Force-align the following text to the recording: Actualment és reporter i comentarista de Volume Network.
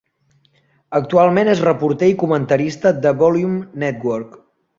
Actualment 0.99 1.51
és 1.53 1.61
reporter 1.65 2.09
i 2.13 2.15
comentarista 2.23 2.95
de 3.05 3.13
Volume 3.21 3.63
Network. 3.85 4.35